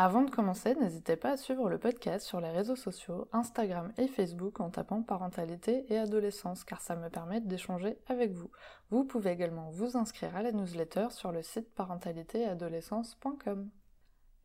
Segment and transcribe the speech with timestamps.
[0.00, 4.06] Avant de commencer, n'hésitez pas à suivre le podcast sur les réseaux sociaux, Instagram et
[4.06, 8.48] Facebook en tapant parentalité et adolescence car ça me permet d'échanger avec vous.
[8.90, 13.70] Vous pouvez également vous inscrire à la newsletter sur le site parentalitéadolescence.com.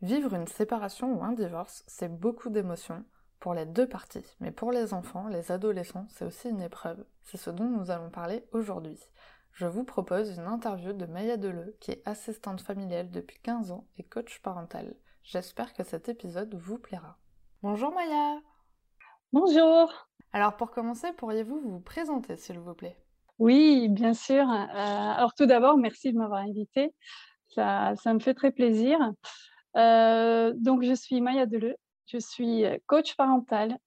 [0.02, 3.06] Vivre une séparation ou un divorce, c'est beaucoup d'émotions
[3.40, 7.06] pour les deux parties, mais pour les enfants, les adolescents, c'est aussi une épreuve.
[7.22, 9.00] C'est ce dont nous allons parler aujourd'hui.
[9.52, 13.86] Je vous propose une interview de Maya Deleu, qui est assistante familiale depuis 15 ans
[14.00, 14.96] et coach parental.
[15.24, 17.18] J'espère que cet épisode vous plaira.
[17.62, 18.40] Bonjour Maya
[19.32, 19.92] Bonjour
[20.34, 22.98] Alors pour commencer, pourriez-vous vous présenter s'il vous plaît?
[23.40, 24.44] Oui, bien sûr.
[24.50, 26.94] Euh, alors tout d'abord, merci de m'avoir invité.
[27.48, 29.00] Ça, ça, me fait très plaisir.
[29.78, 33.78] Euh, donc je suis Maya Deleu, je suis coach parental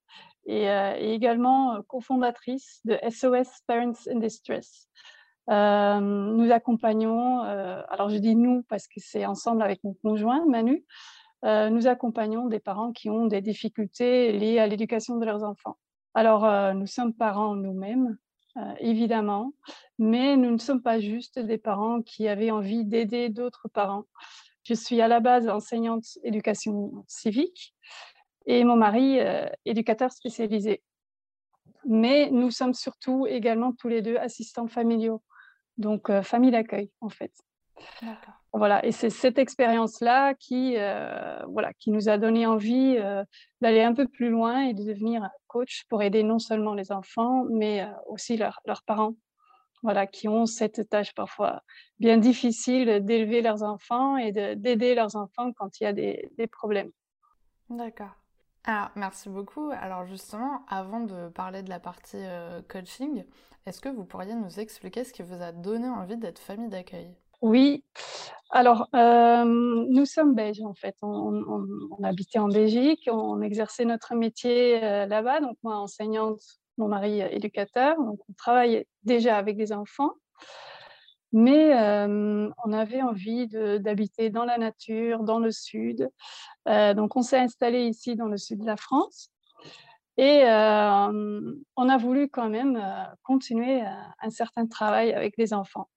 [0.47, 4.89] et, euh, et également cofondatrice de SOS Parents in Distress.
[5.49, 10.45] Euh, nous accompagnons, euh, alors je dis nous parce que c'est ensemble avec mon conjoint
[10.47, 10.85] Manu,
[11.45, 15.77] euh, nous accompagnons des parents qui ont des difficultés liées à l'éducation de leurs enfants.
[16.15, 18.17] Alors, euh, nous sommes parents nous-mêmes,
[18.57, 19.53] euh, évidemment,
[19.99, 24.05] mais nous ne sommes pas juste des parents qui avaient envie d'aider d'autres parents.
[24.65, 27.75] Je suis à la base enseignante éducation civique
[28.47, 29.19] et mon mari
[29.65, 30.83] éducateur spécialisé.
[31.85, 35.23] Mais nous sommes surtout également tous les deux assistants familiaux,
[35.79, 37.33] donc famille d'accueil en fait.
[38.53, 43.23] Voilà, et c'est cette expérience-là qui, euh, voilà, qui nous a donné envie euh,
[43.61, 47.45] d'aller un peu plus loin et de devenir coach pour aider non seulement les enfants,
[47.51, 49.15] mais euh, aussi leur, leurs parents,
[49.83, 51.63] voilà, qui ont cette tâche parfois
[51.99, 56.91] bien difficile d'élever leurs enfants et d'aider leurs enfants quand il y a des, problèmes.
[57.69, 58.15] D'accord.
[58.97, 59.71] Merci beaucoup.
[59.71, 62.25] Alors justement, avant de parler de la partie
[62.69, 63.25] coaching,
[63.67, 67.15] est-ce que vous pourriez nous expliquer ce qui vous a donné envie d'être famille d'accueil?
[67.43, 67.85] Oui,
[68.51, 70.97] alors euh, nous sommes belges en fait.
[71.03, 75.41] On, habitait en Belgique, on exerçait notre métier euh, là-bas.
[75.41, 76.41] Donc moi enseignante,
[76.79, 77.97] mon mari éducateur.
[77.97, 80.13] Donc on travaille déjà avec des enfants,
[81.33, 86.09] mais euh, on avait envie d'habiter dans la nature, dans le sud.
[86.69, 89.31] Euh, donc on s'est installé ici dans le sud de la France.
[90.17, 92.83] Et euh, on a voulu quand même
[93.23, 95.91] continuer un certain travail avec les enfants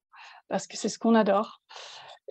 [0.49, 1.61] parce que c'est ce qu'on adore.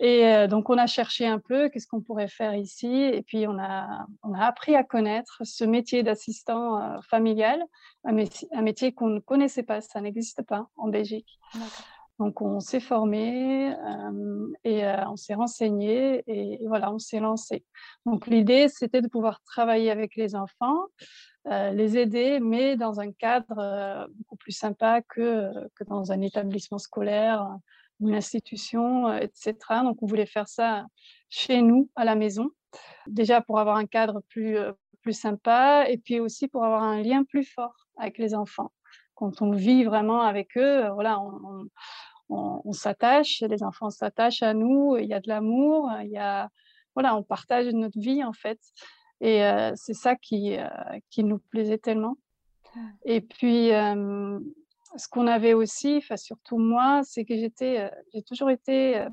[0.01, 2.87] Et euh, donc, on a cherché un peu qu'est-ce qu'on pourrait faire ici.
[2.87, 7.61] Et puis, on a, on a appris à connaître ce métier d'assistant euh, familial,
[8.05, 11.37] un métier, qu'on ne connaissait pas, ça n'existe pas en Belgique.
[12.17, 17.21] Donc, on s'est formé euh, et euh, on s'est renseigné et, et, voilà, on s'est
[17.21, 17.65] lancé.
[18.05, 20.79] Donc, l'idée, c'était de pouvoir travailler avec les enfants,
[21.47, 26.77] euh, les aider, mais dans un cadre beaucoup plus sympa que, que dans un établissement
[26.77, 27.47] scolaire
[27.99, 29.55] une institution, euh, etc.
[29.83, 30.85] Donc, on voulait faire ça
[31.29, 32.49] chez nous, à la maison,
[33.07, 34.71] déjà pour avoir un cadre plus, euh,
[35.01, 38.71] plus sympa et puis aussi pour avoir un lien plus fort avec les enfants.
[39.15, 41.67] Quand on vit vraiment avec eux, euh, voilà, on,
[42.29, 46.17] on, on s'attache, les enfants s'attachent à nous, il y a de l'amour, il y
[46.17, 46.49] a,
[46.95, 48.59] voilà, on partage notre vie en fait.
[49.21, 50.67] Et euh, c'est ça qui, euh,
[51.09, 52.17] qui nous plaisait tellement.
[53.03, 54.39] Et puis, euh,
[54.97, 59.09] ce qu'on avait aussi, enfin surtout moi, c'est que j'étais, euh, j'ai toujours été euh,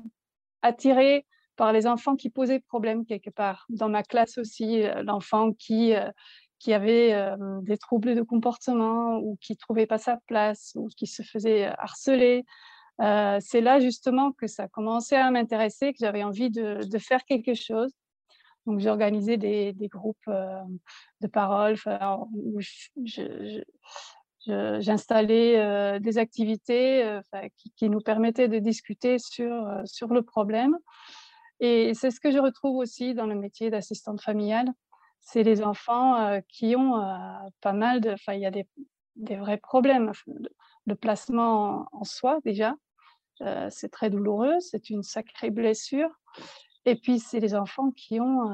[0.61, 3.65] attirée par les enfants qui posaient problème quelque part.
[3.69, 5.93] Dans ma classe aussi, euh, l'enfant qui
[6.59, 7.13] qui avait
[7.61, 12.45] des troubles de comportement ou qui trouvait pas sa place ou qui se faisait harceler.
[12.97, 17.53] C'est là justement que ça commençait à m'intéresser, que j'avais envie de, de, faire quelque
[17.53, 17.91] chose.
[18.65, 21.75] Donc j'ai organisé des, des groupes de parole
[22.33, 23.61] où je,
[24.47, 27.21] j'installais euh, des activités euh,
[27.75, 30.77] qui, nous permettaient de discuter sur, euh, sur le problème.
[31.59, 34.71] Et c'est ce que je retrouve aussi dans le métier d'assistante familiale.
[35.19, 37.01] C'est les enfants qui ont
[37.61, 38.11] pas mal de...
[38.11, 38.67] Enfin, il y a des,
[39.15, 40.11] des vrais problèmes
[40.85, 42.75] de placement en, soi déjà.
[43.69, 46.11] C'est très douloureux, c'est une sacrée blessure.
[46.85, 48.51] Et puis, c'est les enfants qui ont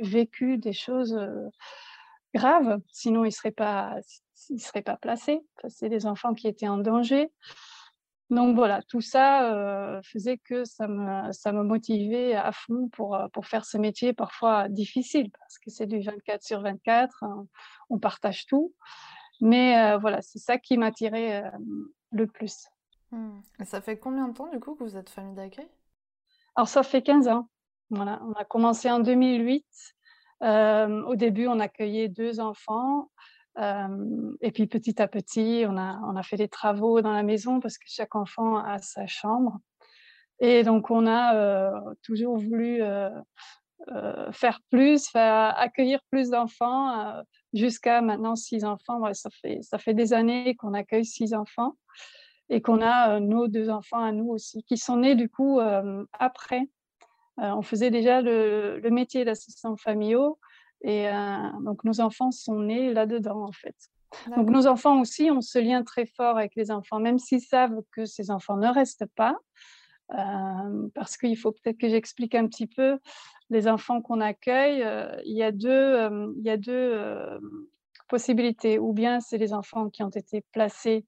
[0.00, 1.14] vécu des choses
[2.34, 3.96] graves, sinon ils ne seraient pas
[4.50, 5.40] ils seraient pas placés.
[5.68, 7.30] C'est des enfants qui étaient en danger.
[8.30, 13.14] Donc voilà, tout ça euh, faisait que ça me, ça me motivait à fond pour,
[13.14, 17.46] euh, pour faire ce métier parfois difficile, parce que c'est du 24 sur 24, hein,
[17.90, 18.72] on partage tout.
[19.42, 21.44] Mais euh, voilà, c'est ça qui m'attirait
[22.10, 22.68] le plus.
[23.10, 23.40] Hmm.
[23.60, 25.68] Et ça fait combien de temps du coup que vous êtes famille d'accueil?
[26.56, 27.50] Alors ça fait 15 ans.
[27.90, 29.66] Voilà, on a commencé en 2008.
[30.42, 33.10] Euh, au début, on accueillait deux enfants.
[33.58, 37.76] Euh, et puis petit à petit, on a, fait des travaux dans la maison parce
[37.78, 39.58] que chaque enfant a sa chambre.
[40.40, 42.82] Et donc, on a euh, toujours voulu
[44.32, 47.22] faire plus, accueillir plus d'enfants,
[47.52, 49.02] jusqu'à maintenant six enfants.
[49.12, 51.74] ça fait des années qu'on accueille six enfants
[52.48, 55.60] et qu'on a nos deux enfants à nous aussi, qui sont nés du coup
[56.12, 56.68] après.
[57.38, 60.38] On faisait déjà le, le métier d'assistant familiaux
[60.82, 61.06] et
[61.60, 63.76] donc nos enfants sont nés là-dedans en fait.
[64.36, 67.80] Donc nos enfants aussi ont ce lien très fort avec les enfants, même s'ils savent
[67.92, 69.36] que ces enfants ne restent pas.
[70.08, 72.98] parce qu'il faut peut-être que j'explique un petit peu
[73.50, 74.84] les enfants qu'on accueille.
[75.24, 77.40] il y a deux, il y a deux
[78.08, 78.78] possibilités.
[78.78, 81.06] Ou bien c'est les enfants qui ont été placés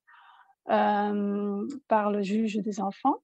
[0.67, 3.24] par le juge des enfants.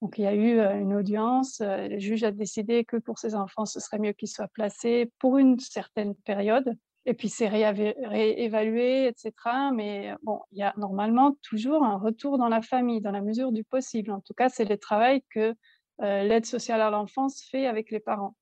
[0.00, 3.64] Donc il y a eu une audience, le juge a décidé que pour ces enfants,
[3.64, 6.72] ce serait mieux qu'ils soient placés pour une certaine période,
[7.04, 9.32] et puis c'est réévalué, etc.
[9.74, 13.50] Mais bon, il y a normalement toujours un retour dans la famille, dans la mesure
[13.50, 14.12] du possible.
[14.12, 15.54] En tout cas, c'est le travail que
[16.00, 18.36] l'aide sociale à l'enfance fait avec les parents.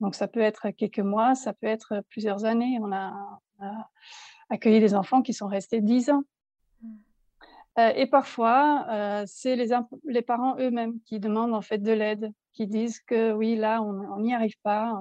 [0.00, 2.78] Donc ça peut être quelques mois, ça peut être plusieurs années.
[2.80, 3.12] On a,
[3.58, 3.90] on a
[4.50, 6.22] accueilli des enfants qui sont restés dix ans.
[7.78, 12.66] Euh, et parfois, euh, c'est les, parents eux-mêmes qui demandent en fait de l'aide, qui
[12.66, 15.00] disent que oui, là, on n'y arrive pas.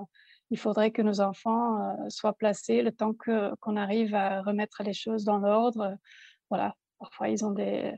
[0.51, 4.93] Il faudrait que nos enfants euh, soient placés le temps qu'on arrive à remettre les
[4.93, 5.97] choses dans l'ordre.
[6.49, 7.93] Voilà, parfois ils ont des,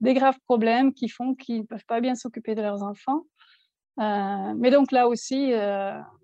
[0.00, 3.24] graves problèmes qui font qu'ils ne peuvent pas bien s'occuper de leurs enfants.
[3.98, 5.52] mais donc là aussi,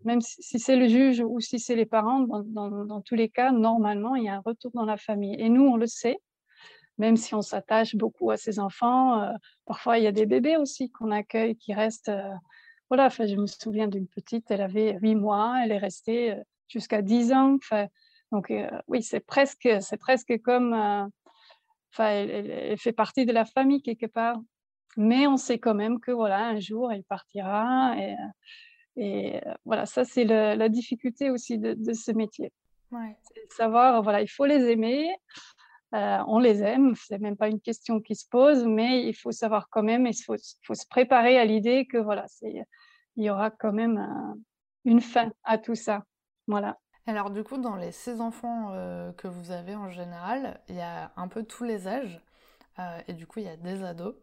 [0.04, 4.16] même si, c'est le juge ou si c'est les parents, dans, tous les cas, normalement,
[4.16, 5.36] il y a un retour dans la famille.
[5.38, 6.18] Et nous, on le sait
[7.00, 9.32] même si on s'attache beaucoup à ses enfants, euh,
[9.64, 12.10] parfois il y a des bébés aussi qu'on accueille qui restent.
[12.10, 12.34] Euh,
[12.90, 16.42] voilà, enfin, je me souviens d'une petite, elle avait huit mois, elle est restée euh,
[16.68, 17.54] jusqu'à dix ans.
[17.54, 17.86] Enfin,
[18.32, 18.52] donc
[18.86, 20.72] oui, c'est presque, c'est presque comme,
[21.92, 24.36] enfin, elle, fait partie de la famille quelque part.
[24.96, 28.14] Mais on sait quand même que voilà, un jour elle partira et,
[28.96, 32.52] et voilà, ça c'est la difficulté aussi de, ce métier.
[32.92, 33.16] Ouais.
[33.56, 35.10] savoir, voilà, il faut les aimer,
[35.92, 39.32] euh, on les aime, c'est même pas une question qui se pose, mais il faut
[39.32, 42.64] savoir quand même, il faut, se préparer à l'idée que voilà, il
[43.16, 44.06] y aura quand même
[44.84, 46.04] une fin à tout ça.
[46.46, 46.78] Voilà.
[47.06, 50.80] Alors du coup, dans les six enfants euh, que vous avez en général, il y
[50.80, 52.20] a un peu tous les âges,
[52.78, 54.14] euh, et du coup, il y a des ados.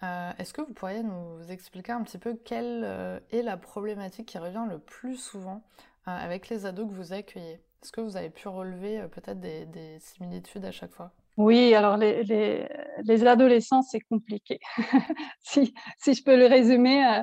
[0.00, 4.64] Est-ce que vous pourriez nous expliquer un petit peu quelle est la problématique qui revient
[4.70, 5.64] le plus souvent
[6.06, 7.60] avec les ados que vous accueillez?
[7.82, 11.12] Est-ce que vous avez pu relever euh, peut-être des, similitudes à chaque fois?
[11.36, 14.58] Oui, alors les, les, adolescents, c'est compliqué.
[15.40, 17.22] si, si, je peux le résumer, euh,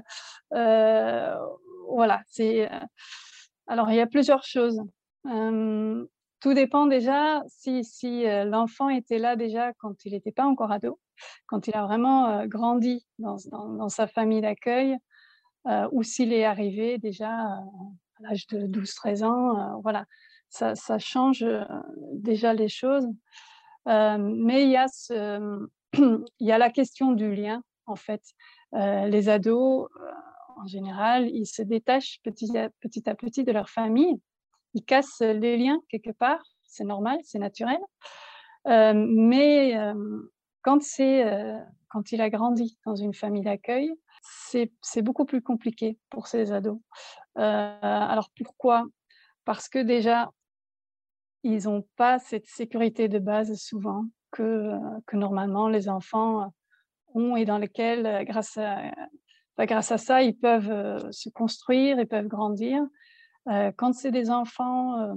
[0.54, 1.36] euh,
[1.90, 2.70] voilà, c'est.
[3.68, 4.82] alors, il y a plusieurs choses.
[5.26, 10.98] tout dépend déjà si, si l'enfant était là déjà quand il n'était pas encore ado,
[11.48, 14.96] quand il a vraiment grandi dans, dans, sa famille d'accueil,
[15.92, 17.64] ou s'il est arrivé déjà à
[18.22, 19.82] l'âge de 12-13 ans.
[19.82, 20.06] voilà
[20.56, 21.46] ça, change
[22.14, 23.08] déjà les choses.
[23.86, 24.86] Mais il y, a
[25.94, 28.22] il y a la question du lien, en fait.
[28.74, 29.90] Les ados,
[30.58, 32.70] en général, ils se détachent petit à,
[33.16, 34.20] petit de leur famille.
[34.74, 36.44] Ils cassent les liens quelque part.
[36.64, 37.80] C'est normal, c'est naturel.
[38.66, 39.78] mais
[40.62, 40.80] quand
[42.12, 43.92] il a grandi dans une famille d'accueil,
[44.82, 46.80] c'est beaucoup plus compliqué pour ces ados.
[47.36, 48.86] alors pourquoi?
[49.46, 50.32] Parce que déjà,
[51.46, 56.52] ils n'ont pas cette sécurité de base souvent que, euh, que normalement les enfants
[57.14, 58.92] ont et dans lesquels, euh, grâce à,
[59.56, 62.84] bah, grâce à ça, ils peuvent euh, se construire, ils peuvent grandir.
[63.78, 65.16] quand c'est des enfants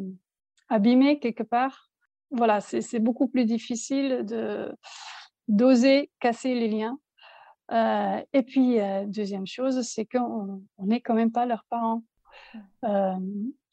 [0.69, 1.89] abîmés quelque part,
[2.31, 4.71] voilà, c'est beaucoup plus difficile de
[5.49, 6.99] d'oser casser les liens.
[8.35, 12.03] et puis, deuxième chose, c'est qu'on n'est quand même pas leurs parents.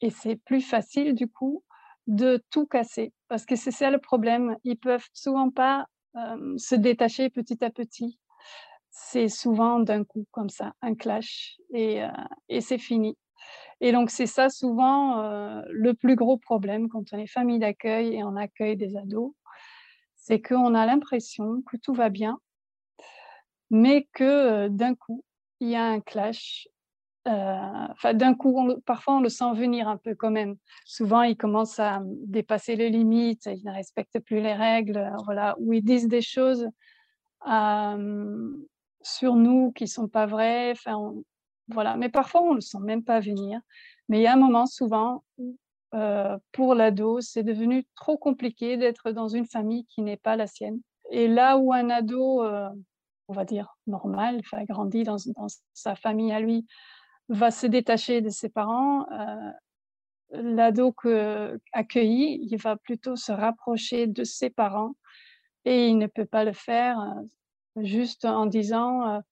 [0.00, 1.62] Et c'est plus facile, du coup,
[2.06, 3.12] de tout casser.
[3.28, 4.56] Parce que c'est ça le problème.
[4.64, 5.86] Ils peuvent souvent pas
[6.56, 8.18] se détacher petit à petit.
[8.90, 12.00] C'est souvent d'un coup comme ça, un clash, et,
[12.48, 13.18] et c'est fini.
[13.80, 15.20] Et donc c'est ça souvent
[15.68, 19.32] le plus gros problème quand on est famille d'accueil et on accueille des ados,
[20.14, 22.38] c'est qu'on a l'impression que tout va bien,
[23.70, 25.22] mais que d'un coup,
[25.60, 26.68] il y a un clash
[27.26, 30.56] euh, d'un coup, parfois on le sent venir un peu quand même.
[30.84, 35.72] Souvent, ils commencent à dépasser les limites, ils ne respectent plus les règles, voilà, ou
[35.72, 36.68] ils disent des choses
[39.02, 40.70] sur nous qui sont pas vrais.
[40.72, 41.14] Enfin,
[41.68, 41.96] voilà.
[41.96, 43.60] Mais parfois, on le sent même pas venir.
[44.08, 45.56] Mais il y a un moment, souvent, où
[46.52, 50.80] pour l'ado, c'est devenu trop compliqué d'être dans une famille qui n'est pas la sienne.
[51.10, 52.44] Et là où un ado,
[53.28, 56.66] on va dire normal, enfin, grandi dans, dans, sa famille à lui,
[57.28, 59.06] va se détacher de ses parents,
[60.30, 60.94] l'ado
[61.72, 64.94] accueilli, il va plutôt se rapprocher de ses parents
[65.64, 66.98] et il ne peut pas le faire
[67.76, 69.22] juste en disant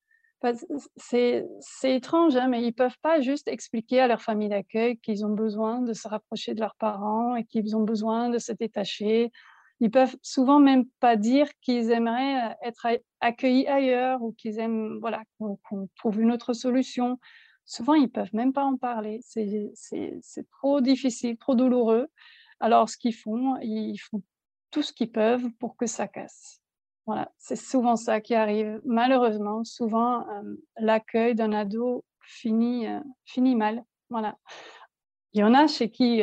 [0.97, 1.47] c'est
[1.85, 5.81] étrange, hein, mais ils peuvent pas juste expliquer à leur famille d'accueil qu'ils ont besoin
[5.81, 9.31] de se rapprocher de leurs parents et qu'ils ont besoin de se détacher.
[9.81, 12.87] Ils peuvent souvent même pas dire qu'ils aimeraient être
[13.21, 15.59] accueillis ailleurs ou qu'ils aiment voilà qu'on
[15.97, 17.19] trouve une autre solution.
[17.67, 19.21] Souvent, ils peuvent même pas en parler.
[19.23, 22.09] C'est trop difficile, trop douloureux.
[22.61, 24.23] Alors, ce qu'ils font, ils font
[24.71, 26.61] tout ce qu'ils peuvent pour que ça casse.
[27.07, 28.81] Voilà, c'est souvent ça qui arrive.
[28.85, 30.25] Malheureusement, souvent,
[30.79, 32.87] l'accueil d'un ado finit,
[33.25, 33.85] finit mal.
[34.09, 34.37] Voilà.
[35.33, 36.23] Il y en a chez qui,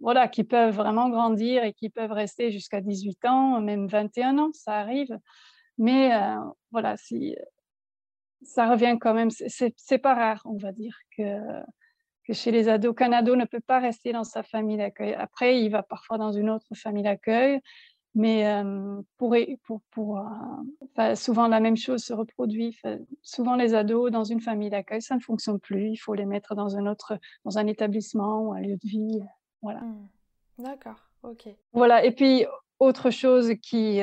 [0.00, 4.50] voilà, qui peuvent vraiment grandir et qui peuvent rester jusqu'à 18 ans, même 21 ans,
[4.52, 5.16] ça arrive.
[5.78, 6.10] Mais
[6.70, 7.36] voilà, si,
[8.44, 11.38] ça revient quand même, c'est pas rare, on va dire, que,
[12.26, 15.14] que chez les ados, qu'un ado ne peut pas rester dans sa famille d'accueil.
[15.14, 17.60] Après, il va parfois dans une autre famille d'accueil,
[18.14, 18.44] mais
[19.16, 19.34] pour,
[19.64, 20.20] pour, pour
[21.14, 22.78] souvent la même chose se reproduit.
[23.22, 25.90] souvent les ados dans une famille d'accueil, ça ne fonctionne plus.
[25.90, 29.20] Il faut les mettre dans un autre, dans un établissement ou un lieu de vie.
[29.62, 29.80] Voilà.
[29.80, 30.08] Mmh.
[30.58, 31.48] D'accord, ok.
[31.72, 32.04] Voilà.
[32.04, 32.44] Et puis
[32.78, 34.00] autre chose qui,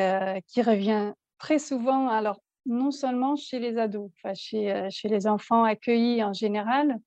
[0.48, 6.24] qui revient très souvent, alors non seulement chez les ados, chez, chez les enfants accueillis
[6.24, 7.00] en général,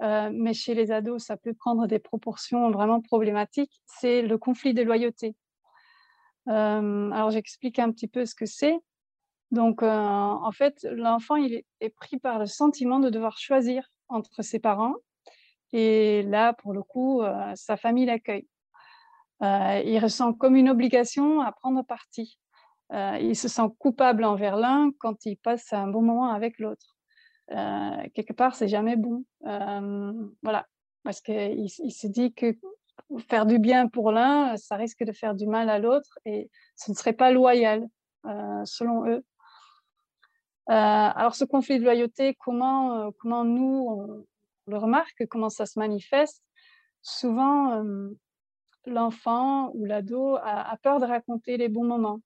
[0.00, 4.82] mais chez les ados, ça peut prendre des proportions vraiment problématiques, c'est le conflit de
[4.82, 5.36] loyauté
[6.46, 8.78] alors j'explique un petit peu ce que c'est.
[9.50, 11.64] Donc en fait, l'enfant est,
[11.96, 14.94] pris par le sentiment de devoir choisir entre ses parents
[15.72, 17.22] et là pour le coup
[17.54, 18.46] sa famille l'accueille.
[19.40, 22.38] il ressent comme une obligation à prendre parti.
[22.92, 26.96] Il se sent coupable envers l'un quand il passe un bon moment avec l'autre.
[27.48, 29.24] quelque part, c'est jamais bon.
[29.40, 30.66] voilà,
[31.02, 32.54] parce qu'il il se dit que
[33.28, 36.90] faire du bien pour l'un, ça risque de faire du mal à l'autre et ce
[36.90, 37.88] ne serait pas loyal,
[38.26, 39.24] euh, selon eux.
[40.70, 44.26] Euh, alors, ce conflit de loyauté, comment, euh, comment nous, on,
[44.66, 46.42] le remarque, comment ça se manifeste?
[47.02, 47.82] Souvent,
[48.86, 52.20] l'enfant ou l'ado a, peur de raconter les bons moments.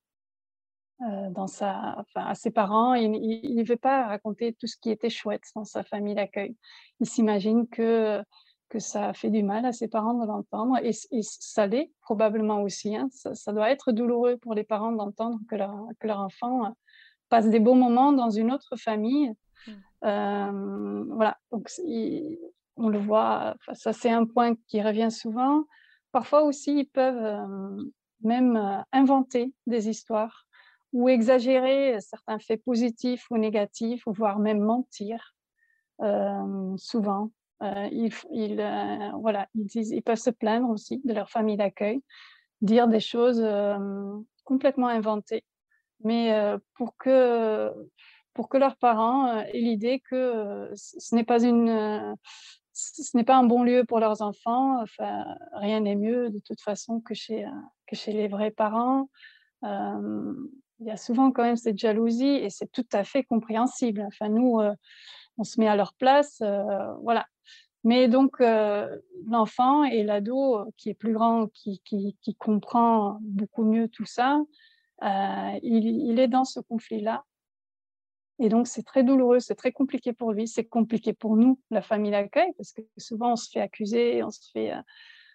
[0.98, 5.44] Dans sa, à ses parents, il ne veut pas raconter tout ce qui était chouette
[5.54, 6.56] dans sa famille d'accueil.
[7.00, 8.22] Il s'imagine que
[8.68, 12.96] que ça fait du mal à ses parents de l'entendre et, ça l'est probablement aussi.
[12.96, 13.08] Hein.
[13.10, 16.70] Ça, doit être douloureux pour les parents d'entendre que leur, que leur enfant euh,
[17.28, 19.32] passe des bons moments dans une autre famille.
[19.66, 19.72] Mmh.
[20.04, 21.70] Euh, voilà, donc
[22.76, 25.64] on le voit, ça c'est un point qui revient souvent.
[26.12, 27.84] Parfois aussi, ils peuvent euh,
[28.22, 30.45] même inventer des histoires
[30.96, 35.34] ou exagérer certains faits positifs ou négatifs, ou voire même mentir,
[36.76, 37.30] souvent.
[37.62, 42.02] Euh, ils, euh, voilà, ils, disent, ils peuvent se plaindre aussi de leur famille d'accueil,
[42.60, 43.78] dire des choses euh,
[44.44, 45.44] complètement inventées,
[46.04, 46.32] mais
[46.74, 47.72] pour que
[48.34, 52.16] pour que leurs parents aient l'idée que ce n'est pas une
[52.74, 54.84] ce n'est pas un bon lieu pour leurs enfants.
[55.52, 57.46] Rien n'est mieux de toute façon que chez
[57.86, 59.08] que chez les vrais parents.
[60.80, 64.04] Il y a souvent quand même cette jalousie et c'est tout à fait compréhensible.
[64.06, 64.60] Enfin, nous,
[65.38, 66.42] on se met à leur place,
[67.02, 67.26] voilà.
[67.86, 71.80] Mais donc, euh, l'enfant et l'ado euh, qui est plus grand, qui,
[72.36, 74.42] comprend beaucoup mieux tout ça,
[75.04, 77.24] euh, il, est dans ce conflit-là.
[78.40, 81.80] Et donc, c'est très douloureux, c'est très compliqué pour lui, c'est compliqué pour nous, la
[81.80, 84.72] famille d'accueil, parce que souvent, on se fait accuser, on se fait...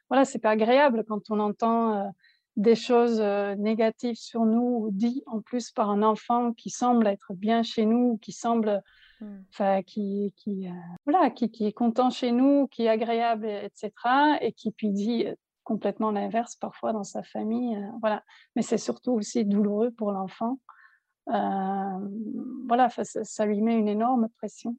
[0.09, 2.11] voilà, c'est pas agréable quand on entend
[2.57, 3.21] des choses
[3.57, 8.17] négatives sur nous, dites en plus par un enfant qui semble être bien chez nous,
[8.21, 8.83] qui semble
[9.21, 9.43] Mmh.
[9.51, 10.71] enfin, qui, qui, euh,
[11.05, 13.91] voilà, qui, qui, est content chez nous, qui est agréable, etc.
[14.41, 15.27] Et qui puis dit
[15.63, 17.75] complètement l'inverse parfois dans sa famille.
[17.75, 18.23] Euh, voilà.
[18.55, 20.59] Mais c'est surtout aussi douloureux pour l'enfant.
[21.27, 24.75] voilà, ça, ça, lui met une énorme pression.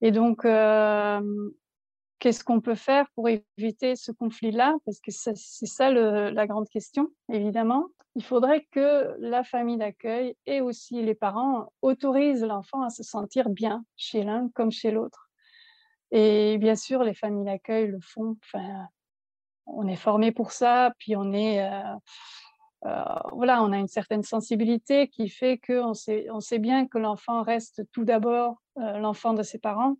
[0.00, 0.44] Et donc,
[2.18, 4.76] qu'est-ce qu'on peut faire pour éviter ce conflit-là?
[4.84, 7.88] Parce que c'est ça la grande question, évidemment.
[8.14, 13.48] Il faudrait que la famille d'accueil et aussi les parents autorisent l'enfant à se sentir
[13.48, 15.30] bien chez l'un comme chez l'autre.
[16.10, 18.36] Et bien sûr, les familles d'accueil le font.
[18.42, 18.88] Enfin,
[19.66, 25.08] on est formé pour ça, puis on est, euh, voilà, on a une certaine sensibilité
[25.08, 29.58] qui fait qu'on sait, on sait bien que l'enfant reste tout d'abord l'enfant de ses
[29.58, 29.96] parents.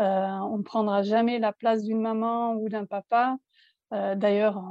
[0.00, 3.36] On ne prendra jamais la place d'une maman ou d'un papa.
[3.90, 4.62] D'ailleurs,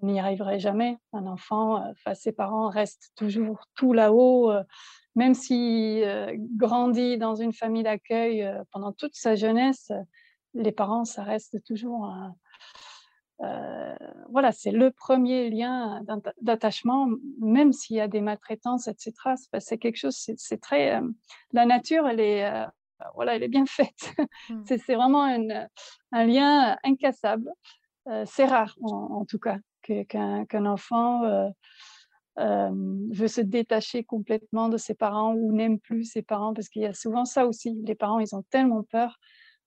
[0.00, 0.98] on n'y arriverait jamais.
[1.12, 1.82] Un enfant,
[2.14, 4.52] ses parents restent toujours tout là-haut,
[5.16, 6.06] même s'il
[6.56, 9.90] grandit dans une famille d'accueil pendant toute sa jeunesse,
[10.54, 12.12] les parents, ça reste toujours
[14.30, 16.02] voilà, c'est le premier lien
[16.40, 17.08] d'attachement,
[17.40, 19.12] même s'il y a des maltraitances, etc.
[19.58, 21.00] C'est quelque chose, c'est très.
[21.52, 22.66] la nature, elle est,
[23.14, 24.14] voilà, elle est bien faite.
[24.50, 24.62] Mmh.
[24.66, 27.50] c'est vraiment un, lien incassable.
[28.24, 31.52] c'est rare, en, tout cas, qu'un enfant
[32.36, 36.86] veut se détacher complètement de ses parents ou n'aime plus ses parents, parce qu'il y
[36.86, 37.78] a souvent ça aussi.
[37.84, 39.18] Les parents, ils ont tellement peur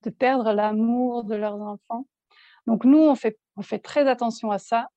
[0.03, 2.05] de perdre l'amour de leurs enfants
[2.67, 4.89] donc nous, on fait, on fait très attention à ça.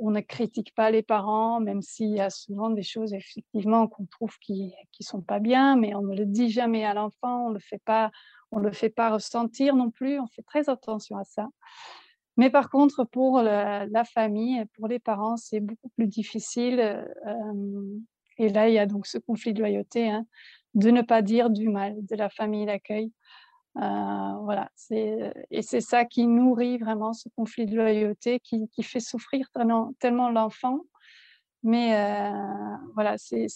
[0.00, 4.06] On ne critique pas les parents, même s'il y a souvent des choses effectivement qu'on
[4.06, 7.48] trouve qui ne sont pas bien, mais on ne le dit jamais à l'enfant, on
[7.50, 8.10] ne le fait pas,
[8.52, 10.18] on le fait pas ressentir non plus.
[10.20, 11.48] On fait très attention à ça.
[12.38, 16.80] Mais par contre, pour la, famille, pour les parents, c'est beaucoup plus difficile.
[16.80, 17.98] Euh,
[18.38, 20.24] et là, il y a donc ce conflit de loyauté, hein,
[20.74, 23.12] de ne pas dire du mal de la famille d'accueil.
[23.76, 29.48] Euh, voilà, et c'est ça qui nourrit vraiment ce conflit de loyauté qui, fait souffrir
[29.52, 30.80] tellement, l'enfant.
[31.62, 33.46] Mais euh, voilà, c'est,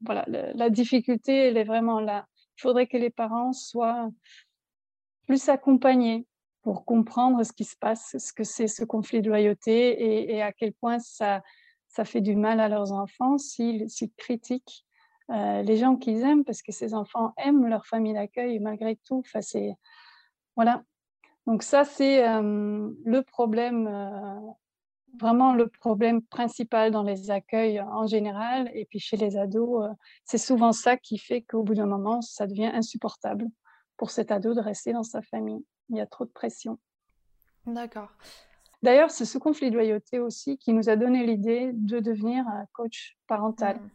[0.00, 2.26] voilà la difficulté, elle est vraiment là.
[2.56, 4.08] Il faudrait que les parents soient
[5.26, 6.26] plus accompagnés
[6.62, 10.52] pour comprendre ce qui se passe, ce que c'est ce conflit de loyauté et, à
[10.52, 11.42] quel point ça,
[11.88, 14.83] ça fait du mal à leurs enfants s'ils critiquent
[15.30, 19.20] euh, les gens qu'ils aiment, parce que ces enfants aiment leur famille d'accueil malgré tout.
[19.20, 19.74] Enfin, c'est
[20.56, 20.84] voilà.
[21.46, 24.40] Donc ça, c'est euh, le problème, euh,
[25.18, 28.70] vraiment le problème principal dans les accueils en général.
[28.74, 29.90] Et puis chez les ados,
[30.24, 33.46] c'est souvent ça qui fait qu'au bout d'un moment, ça devient insupportable
[33.96, 35.64] pour cet ado de rester dans sa famille.
[35.88, 36.78] Il y a trop de pression.
[37.66, 38.10] D'accord.
[38.82, 43.16] D'ailleurs, c'est ce conflit de loyauté aussi qui nous a donné l'idée de devenir coach
[43.26, 43.80] parental.
[43.80, 43.90] Mmh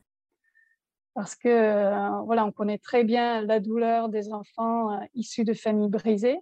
[1.19, 5.53] parce que euh, voilà, on connaît très bien la douleur des enfants euh, issus de
[5.53, 6.39] familles brisées.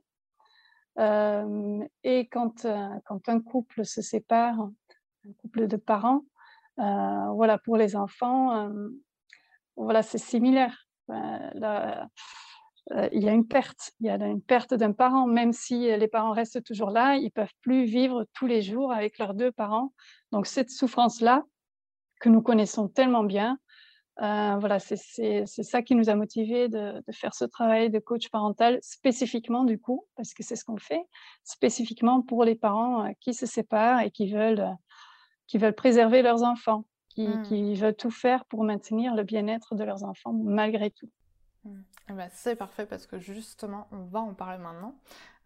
[1.00, 2.68] Euh, et quand,
[3.06, 4.60] quand un couple se sépare,
[5.28, 6.22] un couple de parents,
[6.78, 8.70] voilà, pour les enfants,
[9.76, 10.88] voilà, c'est similaire.
[11.10, 11.64] il
[13.24, 16.34] y a une perte, il y a une perte d'un parent, même si les parents
[16.34, 19.92] restent toujours là, ils peuvent plus vivre tous les jours avec leurs deux parents.
[20.32, 21.42] Donc cette souffrance-là,
[22.20, 23.58] que nous connaissons tellement bien,
[24.22, 28.80] euh, voilà, c'est ça qui nous a motivés de, faire ce travail de coach parental
[28.82, 31.04] spécifiquement du coup, parce que c'est ce qu'on fait,
[31.44, 34.74] spécifiquement pour les parents euh, qui se séparent et qui veulent, euh,
[35.46, 37.42] qui veulent préserver leurs enfants, qui, mmh.
[37.44, 41.10] qui veulent tout faire pour maintenir le bien-être de leurs enfants malgré tout.
[41.66, 41.80] Mmh.
[42.10, 44.96] Eh ben, c'est parfait parce que justement, on va en parler maintenant.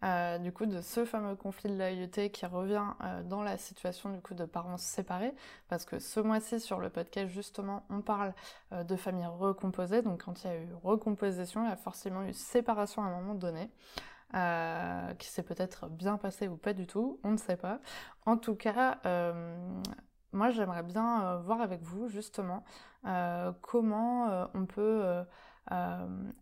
[0.04, 4.10] Euh, du coup, de ce fameux conflit de loyauté qui revient euh, dans la situation
[4.10, 5.32] du coup de parents séparés,
[5.68, 8.34] parce que ce mois-ci sur le podcast justement, on parle
[8.72, 10.02] euh, de familles recomposées.
[10.02, 13.20] Donc, quand il y a eu recomposition, il y a forcément eu séparation à un
[13.20, 13.70] moment donné.
[15.18, 17.80] qui s'est peut-être bien passé ou pas du tout, on ne sait pas.
[18.24, 18.98] En tout cas,
[20.32, 22.64] moi j'aimerais bien voir avec vous justement
[23.60, 25.22] comment on peut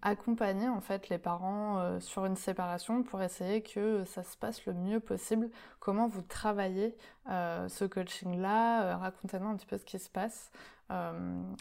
[0.02, 4.64] accompagner en fait les parents euh, sur une séparation pour essayer que ça se passe
[4.66, 5.50] le mieux possible.
[5.78, 6.96] Comment vous travaillez
[7.28, 8.96] euh, ce coaching-là?
[8.96, 10.50] Racontez-nous un petit peu ce qui se passe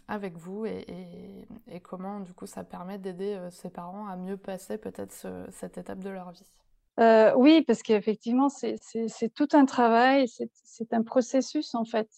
[0.08, 1.48] avec vous et,
[1.84, 5.13] comment du coup ça permet d'aider ces parents à mieux passer peut-être
[5.52, 6.48] cette étape de leur vie.
[7.36, 8.80] oui, parce qu'effectivement, c'est
[9.36, 10.26] tout un travail,
[10.63, 12.10] c'est un processus en fait.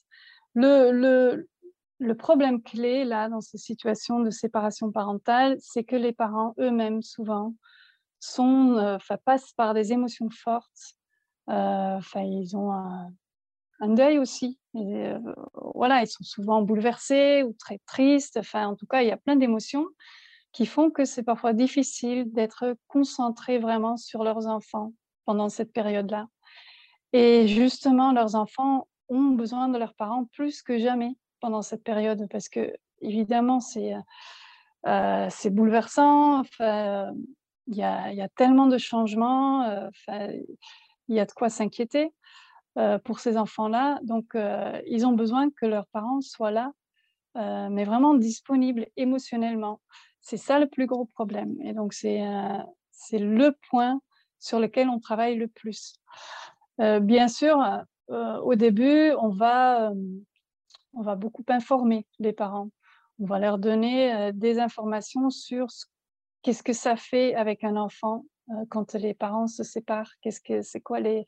[2.01, 7.03] Le problème clé, là, dans ces situations de séparation parentale, c'est que les parents eux-mêmes,
[7.03, 7.53] souvent,
[8.39, 10.95] euh, passent par des émotions fortes.
[11.49, 14.59] Euh, ils ont un, deuil aussi.
[14.75, 15.19] Euh,
[15.75, 18.39] voilà, ils sont souvent bouleversés ou très tristes.
[18.55, 19.85] En tout cas, il y a plein d'émotions
[20.53, 24.91] qui font que c'est parfois difficile d'être concentré vraiment sur leurs enfants
[25.25, 26.27] pendant cette période-là.
[27.13, 32.27] Et justement, leurs enfants ont besoin de leurs parents plus que jamais pendant cette période
[32.29, 33.93] parce que évidemment c'est
[34.87, 36.43] euh, c'est bouleversant.
[37.67, 39.63] Il y, a, y, a, tellement de changements.
[39.63, 39.89] Euh,
[41.07, 42.13] il y a de quoi s'inquiéter
[42.77, 43.99] euh, pour ces enfants-là.
[44.03, 44.35] Donc
[44.87, 46.71] ils ont besoin que leurs parents soient là,
[47.35, 49.81] mais vraiment disponibles émotionnellement.
[50.19, 51.55] C'est ça le plus gros problème.
[51.63, 52.21] Et donc c'est
[52.91, 53.99] c'est le point
[54.39, 55.93] sur lequel on travaille le plus.
[56.79, 57.57] bien sûr,
[58.09, 59.91] au début, on va
[60.93, 62.69] on va beaucoup informer les parents.
[63.19, 65.67] On va leur donner des informations sur
[66.41, 68.25] qu'est-ce que ça fait avec un enfant
[68.69, 70.11] quand les parents se séparent.
[70.21, 71.25] Qu'est-ce que c'est quoi les,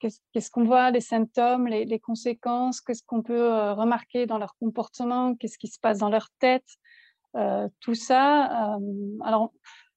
[0.00, 5.58] qu'est-ce qu'on voit, les symptômes, les, conséquences, qu'est-ce qu'on peut remarquer dans leur comportement, qu'est-ce
[5.58, 6.66] qui se passe dans leur tête,
[7.80, 8.76] tout ça.
[9.22, 9.52] alors,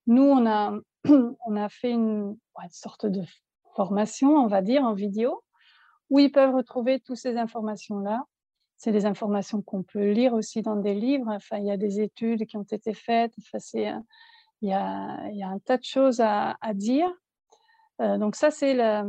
[0.07, 0.73] nous, on a,
[1.45, 2.38] on a fait une,
[2.69, 3.21] sorte de
[3.75, 5.43] formation, on va dire, en vidéo,
[6.12, 8.26] où ils peuvent retrouver toutes ces informations-là.
[8.76, 11.30] C'est des informations qu'on peut lire aussi dans des livres.
[11.30, 13.34] Enfin, il y a des études qui ont été faites.
[13.39, 17.10] Enfin, il, y a, il y a un tas de choses à, dire.
[18.02, 19.06] Euh, donc ça, c'est la,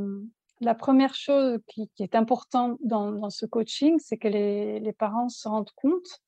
[0.79, 5.73] première chose qui, est importante dans, ce coaching, c'est que les, les, parents se rendent
[5.75, 6.21] compte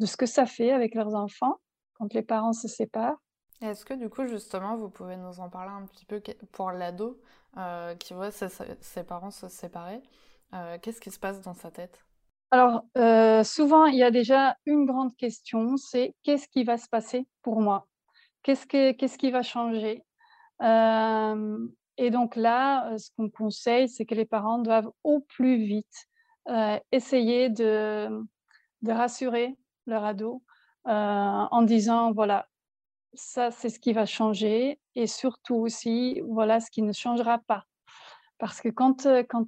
[0.00, 1.56] de ce que ça fait avec leurs enfants
[1.94, 3.22] quand les parents se séparent.
[3.60, 7.20] Est-ce que du coup, justement, vous pouvez nous en parler un petit peu pour l'ado
[7.58, 10.00] euh, qui voit ses, parents se séparer
[10.54, 12.02] euh, Qu'est-ce qui se passe dans sa tête?
[12.52, 12.82] Alors,
[13.44, 17.60] souvent, il y a déjà une grande question, c'est qu'est-ce qui va se passer pour
[17.60, 17.86] moi?
[18.42, 20.04] Qu'est-ce qu'est-ce qui va changer?
[20.60, 26.08] Et donc là, ce qu'on conseille, c'est que les parents doivent au plus vite
[26.90, 28.08] essayer de,
[28.82, 30.42] de, rassurer leur ado
[30.86, 32.48] en disant, voilà,
[33.14, 37.64] ça c'est ce qui va changer et surtout aussi, voilà ce qui ne changera pas.
[38.38, 39.46] Parce que quand, quand,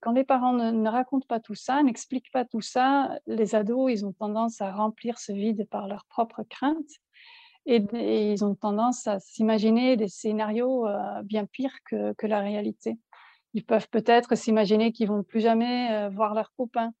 [0.00, 3.92] quand les parents ne, ne racontent pas tout ça, n'expliquent pas tout ça, les ados,
[3.92, 6.98] ils ont tendance à remplir ce vide par leurs propres craintes
[7.66, 12.98] et, ils ont tendance à s'imaginer des scénarios euh, bien pires que, que, la réalité.
[13.54, 16.92] Ils peuvent peut-être s'imaginer qu'ils vont plus jamais euh, voir leurs copains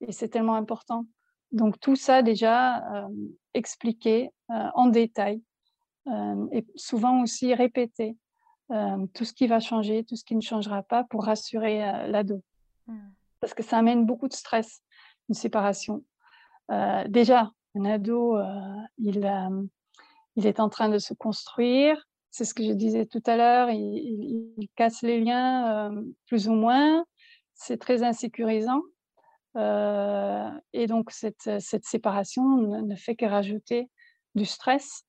[0.00, 1.04] et c'est tellement important.
[1.52, 3.08] Donc tout ça déjà euh,
[3.54, 5.42] expliqué en détail
[6.52, 8.16] et souvent aussi répété
[9.14, 12.42] tout ce qui va changer, tout ce qui ne changera pas pour rassurer l'ado.
[12.88, 12.98] Mmh.
[13.40, 14.82] Parce que ça amène beaucoup de stress,
[15.28, 16.04] une séparation.
[17.08, 18.38] déjà, un ado,
[18.98, 19.24] il,
[20.36, 22.02] il est en train de se construire.
[22.30, 26.54] C'est ce que je disais tout à l'heure, il, casse les liens euh, plus ou
[26.54, 27.04] moins.
[27.54, 28.82] C'est très insécurisant.
[29.56, 33.90] Et donc, cette, cette séparation ne, fait que rajouter
[34.34, 35.04] du stress.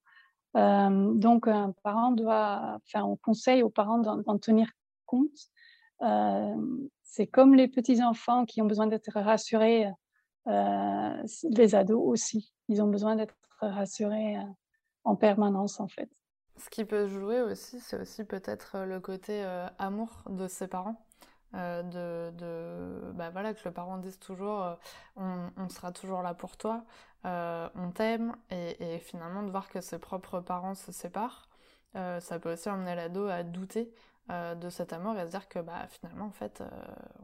[0.56, 4.70] Donc, un parent doit, enfin, on conseille aux parents d'en tenir
[5.06, 5.52] compte.
[7.04, 9.88] c'est comme les petits-enfants qui ont besoin d'être rassurés,
[10.48, 12.54] les ados aussi.
[12.68, 14.38] Ils ont besoin d'être rassurés
[15.04, 16.10] en permanence en fait.
[16.58, 19.44] Ce qui peut jouer aussi, c'est aussi peut-être le côté
[19.78, 20.96] amour de ses parents.
[21.54, 24.78] Euh, de, de bah voilà, que le parent dise toujours
[25.18, 26.84] on, sera toujours là pour toi,
[27.26, 31.50] on t'aime, et, finalement de voir que ses propres parents se séparent,
[31.94, 33.92] ça peut aussi emmener l'ado à douter
[34.30, 36.64] de cet amour et à se dire que bah, finalement en fait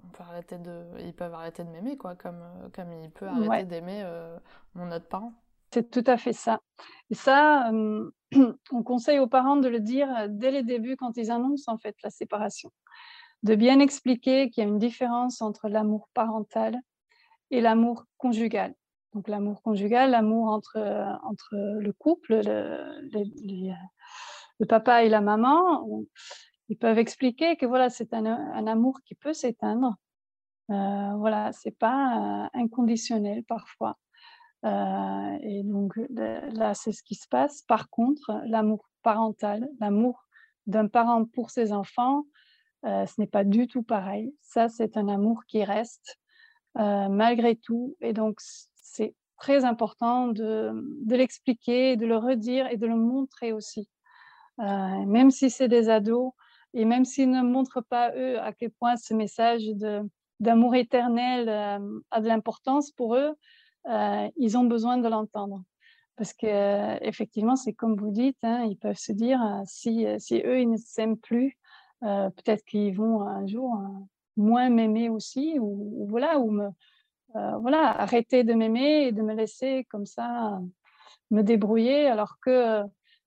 [0.04, 3.66] on peut arrêter de, ils peuvent arrêter de m'aimer quoi, comme, comme il peut arrêter
[3.66, 4.06] d'aimer
[4.76, 5.34] mon autre parent.
[5.72, 6.60] C'est tout à fait ça.
[7.10, 7.72] Et ça,
[8.72, 11.96] on conseille aux parents de le dire dès les débuts quand ils annoncent en fait
[12.04, 12.72] la séparation.
[13.44, 16.80] De bien expliquer qu'il y a une différence entre l'amour parental
[17.52, 18.74] et l'amour conjugal.
[19.14, 20.78] Donc l'amour conjugal, l'amour entre,
[21.24, 23.74] entre le couple, le,
[24.68, 25.88] papa et la maman,
[26.70, 29.96] ils peuvent expliquer que voilà, c'est un, amour qui peut s'éteindre.
[30.70, 33.98] Euh, voilà, c'est pas inconditionnel parfois.
[34.66, 37.62] Euh, et donc là, c'est ce qui se passe.
[37.64, 40.26] Par contre, l'amour parental, l'amour
[40.66, 42.26] d'un parent pour ses enfants,
[42.88, 44.34] euh, ce n'est pas du tout pareil.
[44.42, 46.18] Ça, c'est un amour qui reste
[46.78, 47.96] euh, malgré tout.
[48.02, 48.38] Et donc,
[48.76, 50.74] c'est très important de,
[51.08, 53.88] l'expliquer, de le redire et de le montrer aussi.
[54.58, 56.32] même si c'est des ados
[56.74, 59.64] et même s'ils ne montrent pas, eux, à quel point ce message
[60.40, 61.50] d'amour éternel
[62.10, 63.36] a de l'importance pour eux,
[63.90, 65.64] euh, ils ont besoin de l'entendre.
[66.16, 70.42] Parce que effectivement, c'est comme vous dites, hein, ils peuvent se dire euh, euh, si
[70.44, 71.58] eux ils ne s'aiment plus,
[72.02, 73.80] peut-être qu'ils vont un jour
[74.36, 76.70] moins m'aimer aussi, ou, me,
[77.34, 80.60] voilà, arrêter de m'aimer et de me laisser comme ça
[81.32, 82.84] me débrouiller, alors que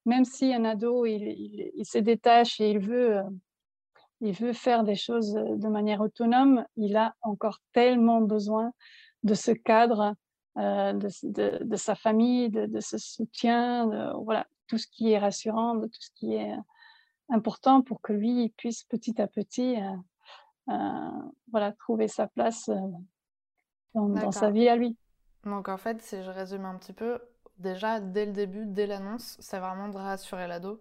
[0.07, 3.21] même si un ado il, se détache et il veut,
[4.21, 8.73] il veut faire des choses de manière autonome, il a encore tellement besoin
[9.23, 10.15] de ce cadre
[10.59, 15.87] euh, de, sa famille, de, ce soutien, de, voilà, tout ce qui est rassurant, de
[15.87, 16.63] tout ce qui est euh,
[17.31, 19.77] important pour que lui puisse petit à petit
[20.69, 20.75] euh,
[21.51, 22.71] voilà, trouver sa place
[23.95, 24.97] dans, sa vie à lui.
[25.45, 27.21] Donc en fait, si je résume un petit peu,
[27.59, 30.81] déjà dès le début, dès l'annonce, c'est vraiment de rassurer l'ado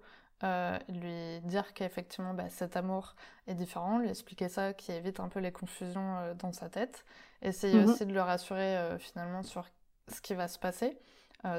[0.88, 3.16] lui dire qu'effectivement bah, cet amour
[3.48, 7.04] est différent, lui expliquer ça qui évite un peu les confusions dans sa tête,
[7.42, 9.68] essayer mmh aussi de le rassurer finalement sur
[10.08, 10.98] ce qui va se passer.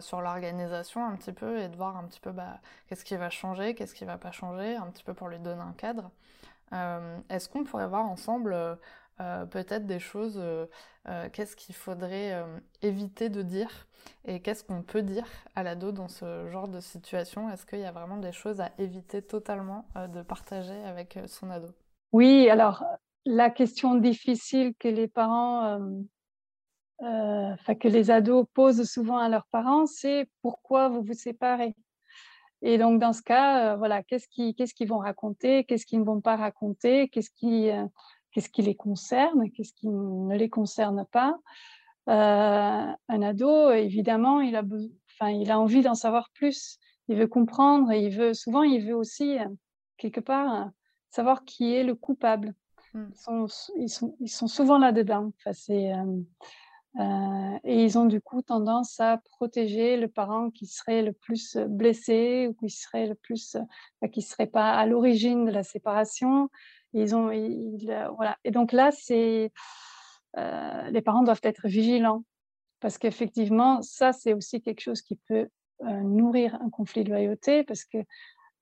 [0.01, 3.31] Sur l'organisation un petit peu et de voir un petit peu bah, qu'est-ce qui va
[3.31, 6.11] changer, qu'est-ce qui va pas changer, un petit peu pour lui donner un cadre.
[7.31, 8.57] Est-ce qu'on pourrait voir ensemble
[9.51, 10.41] peut-être des choses,
[11.33, 12.45] qu'est-ce qu'il faudrait
[12.83, 13.87] éviter de dire
[14.25, 17.51] et qu'est-ce qu'on peut dire à l'ado dans ce genre de situation?
[17.51, 21.69] Est-ce qu'il y a vraiment des choses à éviter totalement de partager avec son ado?
[22.13, 22.85] Oui, alors
[23.27, 25.81] la question difficile que les parents,
[27.01, 31.75] enfin que les ados posent souvent à leurs parents, c'est pourquoi vous vous séparez?
[32.63, 36.37] Et donc, dans ce cas, voilà, qu'est-ce qu'ils vont raconter, qu'est-ce qu'ils ne vont pas
[36.37, 37.71] raconter, qu'est-ce qui,
[38.33, 41.37] qu'est-ce qui les concerne, qu'est-ce qui ne les concerne pas?
[42.07, 44.65] un ado, évidemment, il a,
[45.13, 46.79] enfin, il a envie d'en savoir plus.
[47.09, 49.39] Il veut comprendre et il veut, souvent, il veut aussi,
[49.97, 50.71] quelque part,
[51.11, 52.55] savoir qui est le coupable.
[52.95, 53.05] Mmh.
[53.11, 55.33] Ils, sont, ils, sont, ils, sont, souvent là-dedans.
[55.39, 55.93] Enfin, c'est,
[56.99, 61.57] euh, et ils ont du coup tendance à protéger le parent qui serait le plus
[61.57, 63.57] blessé ou qui serait le plus,
[64.13, 66.51] qui serait pas à l'origine de la séparation.
[66.93, 67.31] ils ont,
[68.17, 68.37] voilà.
[68.45, 69.53] Et donc là, c'est
[70.37, 72.25] euh, les parents doivent être vigilants
[72.81, 75.49] parce qu'effectivement, ça c'est aussi quelque chose qui peut
[75.83, 77.99] euh, nourrir un conflit de loyauté parce que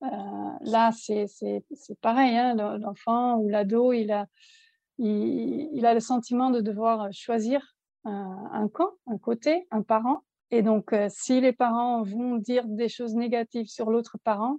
[0.00, 4.26] là, c'est pareil, hein, l'enfant ou l'ado, il a,
[4.98, 7.77] il, a le sentiment de devoir choisir
[8.08, 10.24] un, camp, un côté, un parent.
[10.50, 14.58] Et donc, euh, si les parents vont dire des choses négatives sur l'autre parent,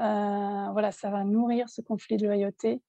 [0.00, 2.82] euh, voilà, ça va nourrir ce conflit de loyauté.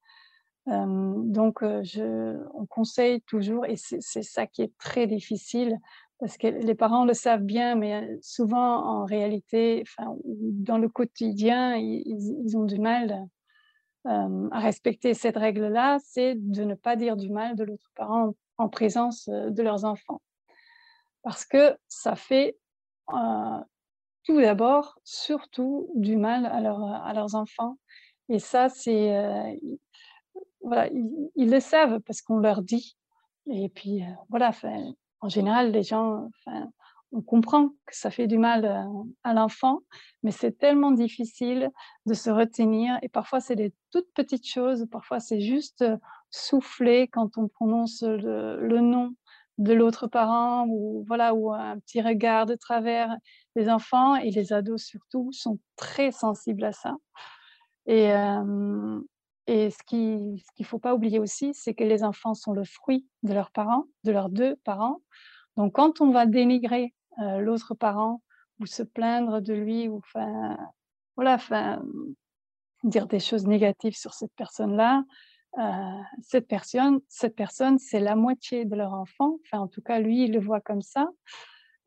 [0.67, 5.77] Euh, donc, je, on conseille toujours, et c'est ça qui est très difficile,
[6.19, 9.83] parce que les parents le savent bien, mais souvent, en réalité,
[10.25, 13.27] dans le quotidien, ils, ont du mal
[14.03, 18.69] à respecter cette règle-là, c'est de ne pas dire du mal de l'autre parent en
[18.69, 20.21] présence de leurs enfants.
[21.23, 22.57] Parce que ça fait
[24.23, 26.61] tout d'abord, surtout, du mal à,
[27.13, 27.77] leurs enfants.
[28.29, 29.57] Et ça, c'est.
[30.61, 32.97] voilà, ils, le savent parce qu'on leur dit.
[33.49, 34.51] Et puis, voilà,
[35.21, 36.29] en général, les gens,
[37.13, 38.65] on comprend que ça fait du mal
[39.23, 39.79] à l'enfant,
[40.23, 41.69] mais c'est tellement difficile
[42.05, 42.99] de se retenir.
[43.01, 44.87] Et parfois, c'est des toutes petites choses.
[44.91, 45.85] Parfois, c'est juste
[46.29, 49.13] souffler quand on prononce le, nom
[49.57, 53.15] de l'autre parent ou voilà ou un petit regard de travers
[53.55, 54.15] les enfants.
[54.15, 56.95] Et les ados surtout sont très sensibles à ça.
[57.85, 58.11] Et,
[59.47, 62.65] et ce qu'il ce qu'il faut pas oublier aussi c'est que les enfants sont le
[62.65, 65.01] fruit de leurs parents de leurs deux parents.
[65.55, 66.93] Donc quand on va dénigrer
[67.39, 68.21] l'autre parent
[68.59, 70.01] ou se plaindre de lui ou
[71.15, 71.39] voilà
[72.83, 75.03] dire des choses négatives sur cette personne là
[76.21, 79.37] cette personne, cette personne, c'est la moitié de leur enfant.
[79.45, 81.09] Enfin, en tout cas, lui, il le voit comme ça.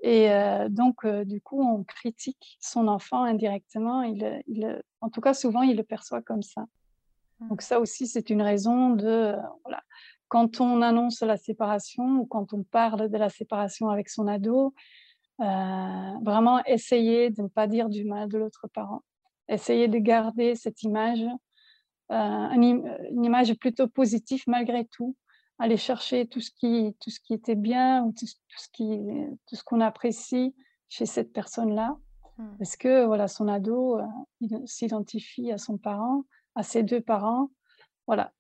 [0.03, 0.29] Et
[0.71, 4.03] donc, du coup, on critique son enfant indirectement.
[4.03, 6.65] Il, il, en tout cas, souvent, il le perçoit comme ça.
[7.41, 7.49] Mmh.
[7.49, 9.37] Donc, ça aussi, c'est une raison de.
[9.65, 9.83] voilà.
[10.29, 14.75] Quand on annonce la séparation ou quand on parle de la séparation avec son ado,
[15.39, 19.03] vraiment essayer de ne pas dire du mal de l'autre parent.
[19.49, 21.25] Essayer de garder cette image
[22.11, 25.17] euh, une image plutôt positive malgré tout,
[25.59, 29.01] aller chercher tout ce qui, tout ce qui était bien ou tout, ce qui,
[29.47, 30.55] tout ce qu'on apprécie
[30.89, 31.97] chez cette personne-là.
[32.39, 32.57] Mmh.
[32.59, 36.25] Parce que voilà, son ado euh, s'identifie à son parent,
[36.57, 37.51] à ses deux parents.
[38.07, 38.33] Voilà.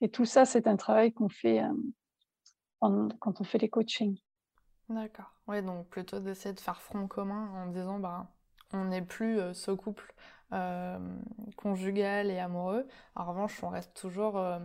[0.00, 4.18] Et tout ça, c'est un travail qu'on fait euh, quand on fait les coachings.
[4.88, 5.32] D'accord.
[5.46, 8.26] Oui, donc plutôt d'essayer de faire front commun en disant bah,
[8.72, 10.12] on n'est plus ce couple
[10.52, 10.98] euh,
[11.56, 12.86] conjugal et amoureux.
[13.14, 14.58] En revanche, on reste toujours euh,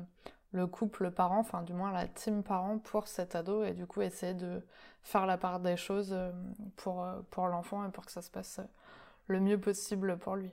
[0.52, 4.02] le couple parent, enfin du moins la team parent pour cet ado et du coup
[4.02, 4.62] essayer de
[5.04, 6.32] faire la part des choses euh,
[6.76, 8.60] pour, pour l'enfant et pour que ça se passe
[9.28, 10.52] le mieux possible pour lui.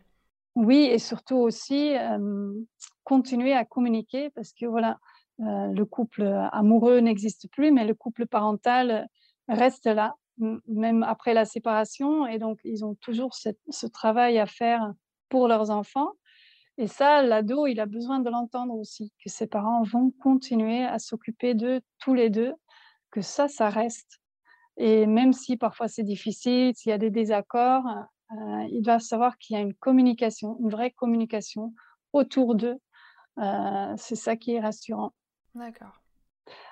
[0.55, 1.95] Oui, et surtout aussi
[3.03, 4.99] continuer à communiquer parce que voilà,
[5.39, 9.09] le couple amoureux n'existe plus, mais le couple parental
[9.49, 12.29] reste là, même après la séparation.
[12.29, 14.93] Et donc, ils ont toujours ce travail à faire
[15.29, 16.13] pour leurs enfants.
[16.77, 20.99] Et ça, l'ado, il a besoin de l'entendre aussi, que ses parents vont continuer à
[20.99, 22.53] s'occuper d'eux tous les deux,
[23.11, 24.21] que ça, ça reste.
[24.77, 27.87] Et même si parfois c'est difficile, s'il y a des désaccords,
[28.33, 31.73] euh, il va savoir qu'il y a une communication, une vraie communication
[32.13, 32.79] autour d'eux.
[33.39, 35.13] Euh, c'est ça qui est rassurant.
[35.55, 36.01] D'accord.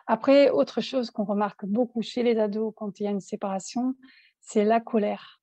[0.06, 3.94] Après, autre chose qu'on remarque beaucoup chez les ados quand il y a une séparation,
[4.40, 5.40] c'est la colère.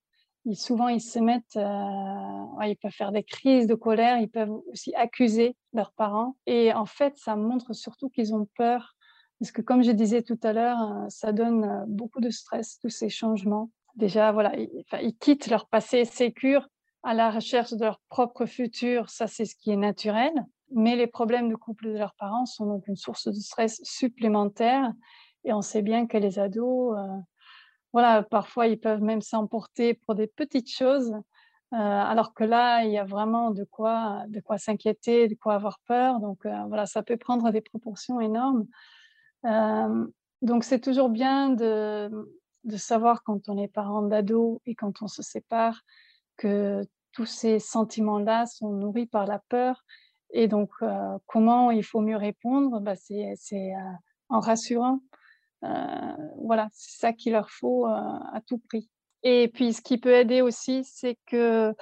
[0.54, 4.94] Souvent, ils se mettent, euh, ils peuvent faire des crises de colère, ils peuvent aussi
[4.96, 6.36] accuser leurs parents.
[6.46, 8.96] Et en fait, ça montre surtout qu'ils ont peur,
[9.40, 12.80] parce que comme je disais tout à l'heure, euh, ça donne euh, beaucoup de stress,
[12.80, 13.70] tous ces changements.
[13.96, 16.68] Déjà, voilà, ils, quittent leur passé sécure
[17.04, 20.34] à la recherche de leur propre futur, ça c'est ce qui est naturel.
[20.72, 24.92] Mais les problèmes de couple de leurs parents sont donc une source de stress supplémentaire.
[25.44, 26.96] Et on sait bien que les ados,
[27.94, 31.14] voilà, parfois ils peuvent même s'emporter pour des petites choses,
[31.74, 35.54] euh, alors que là, il y a vraiment de quoi, de quoi s'inquiéter, de quoi
[35.54, 36.20] avoir peur.
[36.20, 38.66] Donc euh, voilà, ça peut prendre des proportions énormes.
[39.46, 40.08] Euh,
[40.42, 42.10] donc c'est toujours bien de,
[42.78, 45.82] savoir quand on est parent d'ado et quand on se sépare
[46.38, 49.84] que tous ces sentiments-là sont nourris par la peur.
[50.32, 50.70] Et donc,
[51.26, 52.80] comment il faut mieux répondre?
[52.80, 53.74] Bah, C'est
[54.30, 55.00] en rassurant,
[55.62, 58.90] voilà, c'est ça qu'il leur faut euh, à tout prix.
[59.24, 61.74] Et puis, ce qui peut aider aussi, c'est que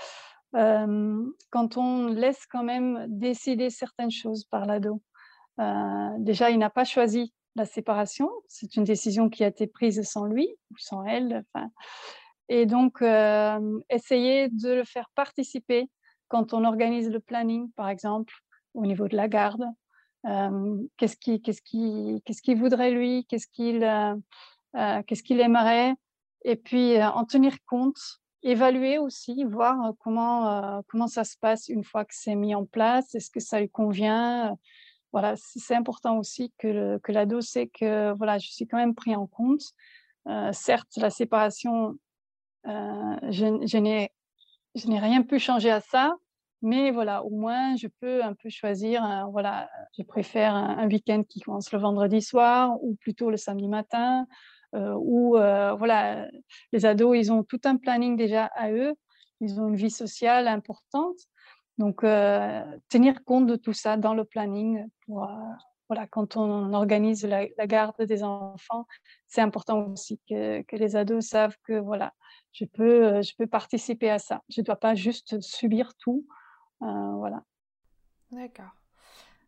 [0.54, 5.04] quand on laisse quand même décider certaines choses par l'ado,
[5.60, 10.02] euh, déjà, il n'a pas choisi la séparation, c'est une décision qui a été prise
[10.04, 11.44] sans lui ou sans elle.
[12.50, 13.04] Et donc,
[13.90, 15.90] essayer de le faire participer
[16.28, 18.34] quand on organise le planning, par exemple,
[18.74, 19.66] au niveau de la garde,
[20.24, 24.16] qu'est-ce qu'il qu'est-ce qui, qu'est-ce qu'il voudrait lui, qu'est-ce qu'il euh,
[24.76, 25.94] euh, aimerait,
[26.44, 27.98] et puis en tenir compte,
[28.44, 33.30] évaluer aussi, voir comment, ça se passe une fois que c'est mis en place, est-ce
[33.30, 34.56] que ça lui convient?
[35.12, 39.16] Voilà, c'est important aussi que, que l'ado sait que voilà, je suis quand même pris
[39.16, 39.64] en compte.
[40.52, 41.98] certes, la séparation,
[42.66, 46.16] je n'ai rien pu changer à ça,
[46.62, 51.40] mais voilà, au moins, je peux un peu choisir, voilà, je préfère un, week-end qui
[51.40, 54.26] commence le vendredi soir ou plutôt le samedi matin.
[54.76, 54.96] Euh,
[55.36, 56.28] euh, voilà,
[56.72, 58.94] les ados, ils ont tout un planning déjà à eux.
[59.40, 61.18] Ils ont une vie sociale importante.
[61.78, 65.30] Donc, euh, tenir compte de tout ça dans le planning pour,
[65.90, 68.88] voilà, quand on organise la, garde des enfants,
[69.28, 72.14] c'est important aussi que, que, les ados savent que voilà,
[72.52, 74.42] je peux, je peux participer à ça.
[74.50, 76.26] Je ne dois pas juste subir tout.
[76.82, 77.44] Euh, voilà.
[78.32, 78.72] D'accord.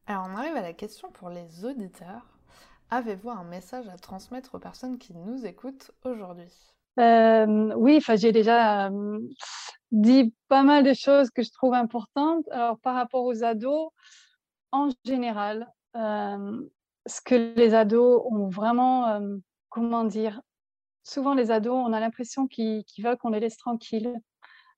[0.08, 2.26] Alors on arrive à la question pour les auditeurs.
[2.90, 6.52] Avez-vous un message à transmettre aux personnes qui nous écoutent aujourd'hui?
[7.00, 9.20] Euh, Oui, j'ai déjà euh,
[9.92, 12.48] dit pas mal de choses que je trouve importantes.
[12.50, 13.92] Alors par rapport aux ados,
[14.72, 19.22] en général, ce que les ados ont vraiment,
[19.70, 20.42] comment dire,
[21.04, 24.20] souvent les ados, on a l'impression qu'ils veulent qu'on les laisse tranquilles.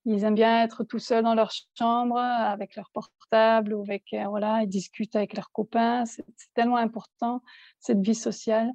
[0.06, 4.26] Ils aiment bien être tout seuls dans leur chambre avec leur portable ou avec euh,
[4.28, 6.06] voilà, ils discutent avec leurs copains.
[6.06, 7.42] C'est tellement important
[7.80, 8.72] cette vie sociale.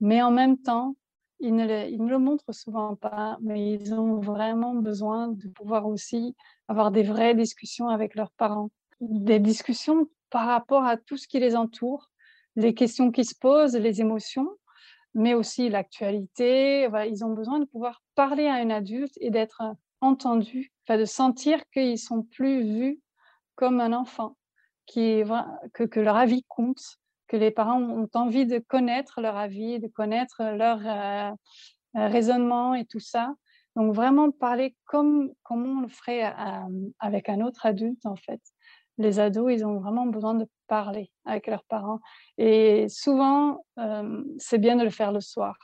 [0.00, 0.94] Mais en même temps,
[1.40, 5.48] ils ne, le, ils ne le montrent souvent pas, mais ils ont vraiment besoin de
[5.48, 6.36] pouvoir aussi
[6.68, 11.40] avoir des vraies discussions avec leurs parents, des discussions par rapport à tout ce qui
[11.40, 12.10] les entoure,
[12.56, 14.48] les questions qui se posent, les émotions,
[15.14, 16.88] mais aussi l'actualité.
[17.08, 19.62] Ils ont besoin de pouvoir parler à un adulte et d'être
[20.00, 23.00] entendus, de sentir qu'ils sont plus vus
[23.54, 24.36] comme un enfant,
[24.86, 25.22] qui,
[25.74, 26.80] que, que, leur avis compte,
[27.26, 31.30] que les parents ont envie de connaître leur avis, de connaître leur euh,
[31.96, 33.34] euh, raisonnement et tout ça.
[33.76, 38.40] Donc vraiment parler comme, comme on le ferait euh, avec un autre adulte en fait.
[38.96, 42.00] Les ados, ils ont vraiment besoin de parler avec leurs parents.
[42.36, 43.64] Et souvent,
[44.38, 45.56] c'est bien de le faire le soir.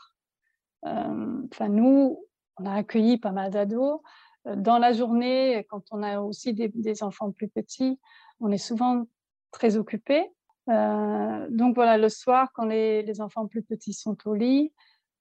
[0.84, 2.24] Enfin, nous,
[2.58, 4.00] on a accueilli pas mal d'ados
[4.44, 7.98] dans la journée, quand on a aussi des, enfants plus petits,
[8.40, 9.06] on est souvent
[9.50, 10.30] très occupé.
[10.68, 14.72] Euh, donc voilà, le soir, quand les, enfants plus petits sont au lit,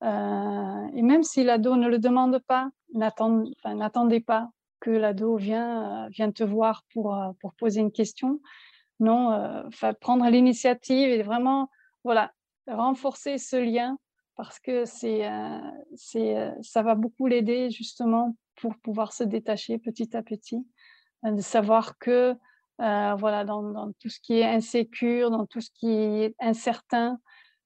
[0.03, 6.31] euh, et même si l'ado ne le demande pas, n'attendez pas que l'ado vienne, euh,
[6.31, 7.15] te voir pour,
[7.57, 8.41] poser une question.
[8.99, 9.63] Non,
[9.99, 11.69] prendre l'initiative et vraiment
[12.03, 12.31] voilà,
[12.67, 13.97] renforcer ce lien
[14.35, 20.65] parce que ça va beaucoup l'aider justement pour pouvoir se détacher petit à petit,
[21.25, 22.35] euh, de savoir que
[22.81, 27.19] euh, voilà, dans, tout ce qui est insécure, dans tout ce qui est incertain,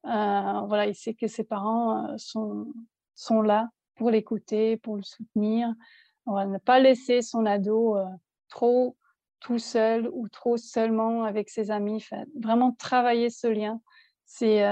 [0.05, 2.67] euh, voilà, il sait que ses parents sont,
[3.15, 5.73] sont là pour l'écouter, pour le soutenir.
[6.25, 7.97] va ne pas laisser son ado
[8.49, 8.95] trop
[9.39, 12.03] tout seul ou trop seulement avec ses amis.
[12.39, 13.81] vraiment travailler ce lien.
[14.25, 14.63] C'est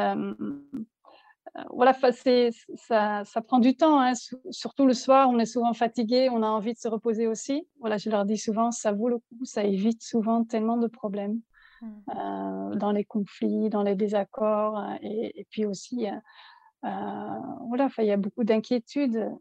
[1.70, 4.14] voilà, ça, ça, prend du temps, hein.
[4.52, 7.68] surtout le soir, on est souvent fatigué, on a envie de se reposer aussi.
[7.80, 11.40] Voilà, je leur dis souvent, ça vaut le coup, ça évite souvent tellement de problèmes
[11.82, 11.88] mmh.
[12.10, 16.90] euh, dans les conflits, dans les désaccords, euh, et, puis aussi, euh,
[17.68, 19.32] voilà, il y a beaucoup d'inquiétudes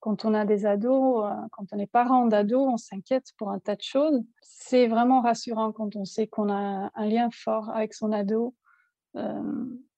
[0.00, 3.74] quand on a des ados, quand on est parent d'ados, on s'inquiète pour un tas
[3.74, 4.22] de choses.
[4.40, 8.54] C'est vraiment rassurant quand on sait qu'on a un lien fort avec son ado.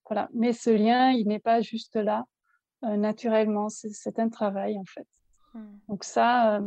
[0.08, 0.28] Voilà.
[0.34, 2.24] Mais ce lien, il n'est pas juste là
[2.82, 3.68] naturellement.
[3.68, 5.06] C'est un travail en fait.
[5.54, 5.60] Mmh.
[5.88, 6.60] Donc ça,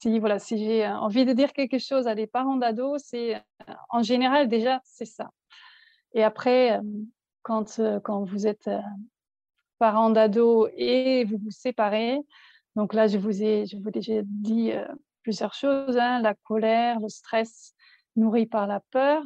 [0.00, 3.42] si voilà, si j'ai envie de dire quelque chose à des parents d'ados, c'est
[3.88, 5.30] en général déjà c'est ça.
[6.12, 6.78] Et après,
[7.42, 8.70] quand, quand vous êtes
[9.78, 12.20] parent d'ado et vous vous séparez,
[12.76, 14.72] donc là je vous ai, je vous ai déjà dit
[15.22, 17.74] plusieurs choses, hein, la colère, le stress
[18.14, 19.22] nourri par la peur,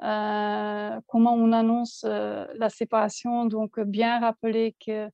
[0.00, 5.08] comment on annonce la séparation, donc bien rappeler que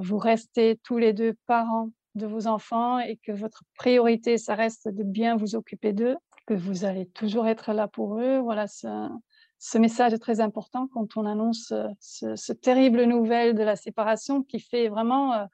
[0.00, 4.88] vous restez tous les deux parents de vos enfants et que votre priorité, ça reste
[4.88, 8.38] de bien vous occuper d'eux, que vous allez toujours être là pour eux.
[8.38, 13.76] Voilà, ce, message est très important quand on annonce euh, ce, terrible nouvelle de la
[13.76, 15.44] séparation qui fait vraiment, euh,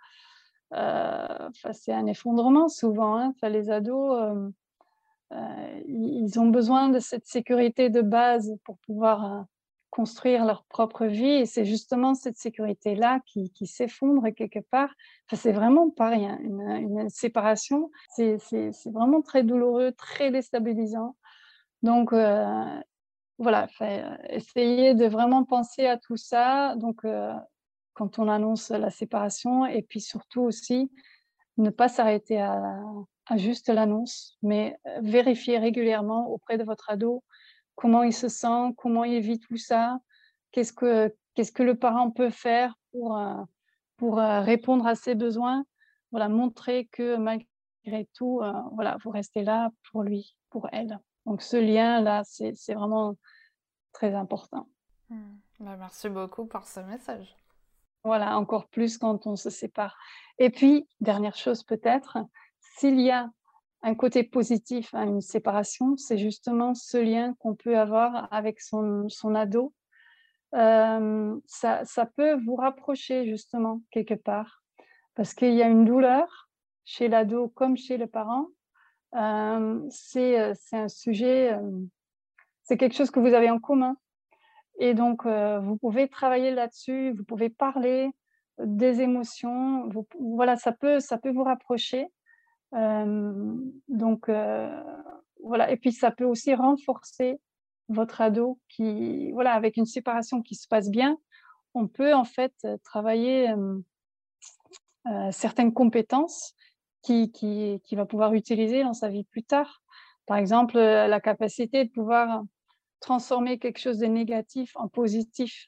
[0.74, 3.16] euh c'est un effondrement souvent.
[3.16, 3.34] Hein.
[3.42, 4.48] les ados, euh,
[5.87, 9.47] ils ont besoin de cette sécurité de base pour pouvoir
[9.93, 11.26] construire leur propre vie.
[11.26, 14.89] Et c'est justement cette sécurité-là qui, s'effondre quelque part.
[15.26, 16.39] Enfin, c'est vraiment pas rien.
[16.41, 18.39] Une, séparation, c'est
[18.87, 21.14] vraiment très douloureux, très déstabilisant.
[21.83, 22.80] Donc, euh,
[23.39, 26.74] voilà, euh, essayer de vraiment penser à tout ça.
[26.76, 27.35] Donc, euh,
[27.93, 30.91] quand on annonce la séparation, et puis surtout aussi,
[31.59, 32.72] ne pas s'arrêter à,
[33.27, 37.23] à, juste l'annonce, mais vérifier régulièrement auprès de votre ado
[37.75, 39.99] comment il se sent, comment il vit tout ça,
[40.53, 43.43] qu'est-ce que, qu'est-ce que le parent peut faire pour, euh,
[43.97, 45.64] pour euh, répondre à ses besoins.
[46.11, 50.99] Voilà, montrer que malgré tout, euh, voilà, vous restez là pour lui, pour elle.
[51.27, 53.16] Donc ce lien-là, c'est, c'est vraiment
[53.93, 54.68] très important.
[55.09, 55.16] Mmh.
[55.61, 57.35] Bah, merci beaucoup pour ce message.
[58.05, 59.97] Voilà, encore plus quand on se sépare.
[60.39, 62.18] Et puis, dernière chose peut-être,
[62.77, 63.31] s'il y a
[63.83, 69.09] un côté positif à une séparation, c'est justement ce lien qu'on peut avoir avec son,
[69.09, 69.73] son ado.
[70.55, 74.62] Euh, ça, ça, peut vous rapprocher justement quelque part,
[75.14, 76.51] parce qu'il y a une douleur
[76.85, 78.49] chez l'ado comme chez le parent.
[79.14, 81.70] Euh, c'est un sujet, euh,
[82.62, 83.97] c'est quelque chose que vous avez en commun.
[84.79, 88.11] Et donc, vous pouvez travailler là-dessus, vous pouvez parler
[88.59, 89.89] des émotions.
[90.18, 92.09] Voilà, ça peut, ça peut vous rapprocher
[92.73, 94.31] donc
[95.43, 97.41] voilà, et puis ça peut aussi renforcer
[97.89, 101.18] votre ado qui, voilà, avec une séparation qui se passe bien,
[101.75, 102.55] on peut en fait
[102.85, 103.53] travailler
[105.31, 106.55] certaines compétences
[107.03, 109.83] qui, qui, qui, va pouvoir utiliser dans sa vie plus tard.
[110.27, 112.43] Par exemple, la capacité de pouvoir
[113.01, 115.66] transformer quelque chose de négatif en positif.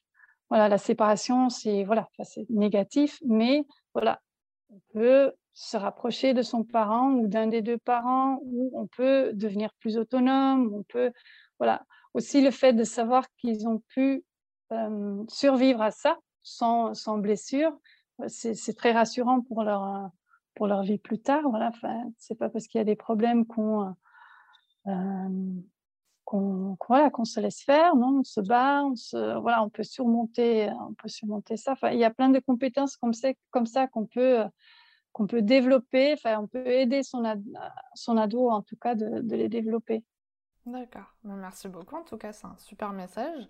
[0.49, 2.09] Voilà, la séparation, c'est voilà,
[2.49, 4.21] négatif, mais voilà,
[4.71, 9.33] on peut se rapprocher de son parent ou d'un des deux parents, ou on peut
[9.33, 11.13] devenir plus autonome, on peut,
[11.59, 11.85] voilà.
[12.13, 14.25] Aussi le fait de savoir qu'ils ont pu
[15.29, 17.73] survivre à ça sans, sans blessure,
[18.27, 20.11] c'est très rassurant pour leur,
[20.55, 21.43] pour leur vie plus tard.
[21.49, 23.95] Voilà, enfin, c'est pas parce qu'il y a des problèmes qu'on
[26.25, 29.83] qu'on voilà, qu'on se laisse faire, non, on se bat, on se, voilà, on peut
[29.83, 31.73] surmonter, on peut surmonter ça.
[31.73, 33.13] Enfin, il y a plein de compétences comme,
[33.51, 34.45] comme ça qu'on peut
[35.15, 37.23] qu'on peut développer, enfin, on peut aider son,
[37.95, 40.05] son ado, en tout cas, de, les développer.
[40.67, 41.97] D'accord, ben, merci beaucoup.
[41.97, 43.49] En tout cas, c'est un super message.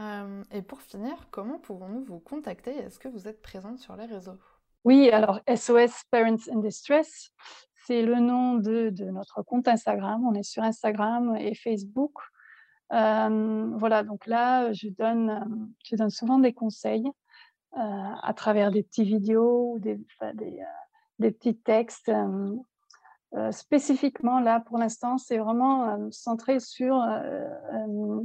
[0.00, 2.76] Euh, et pour finir, comment pouvons-nous vous contacter?
[2.76, 4.38] Est-ce que vous êtes présente sur les réseaux?
[4.82, 7.30] Oui, alors SOS Parents in Distress,
[7.86, 10.26] c'est le nom de, notre compte Instagram.
[10.26, 12.14] On est sur Instagram et Facebook.
[12.92, 17.06] Euh, voilà, donc là, je donne, je donne souvent des conseils
[17.76, 19.96] euh, à travers des petits vidéos ou des,
[20.34, 20.60] des,
[21.18, 22.08] des petits textes.
[22.08, 22.56] Euh,
[23.34, 27.04] euh, spécifiquement, là, pour l'instant, c'est vraiment euh, centré sur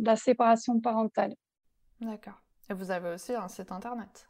[0.03, 1.33] la séparation parentale.
[1.99, 2.39] D'accord.
[2.69, 4.27] Et vous avez aussi un site internet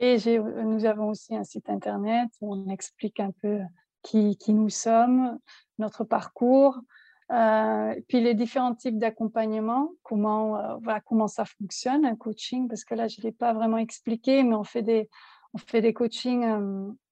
[0.00, 3.60] Et nous avons aussi un site internet où on explique un peu
[4.02, 5.38] qui, qui nous sommes,
[5.78, 6.80] notre parcours,
[7.28, 13.06] puis les différents types d'accompagnement, comment, voilà, comment ça fonctionne, un coaching, parce que là,
[13.06, 15.08] je ne l'ai pas vraiment expliqué, mais on fait des,
[15.54, 16.44] on fait des coachings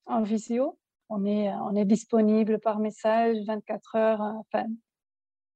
[0.06, 0.76] en visio
[1.08, 4.64] on est, on est disponible par message 24 heures, euh, enfin,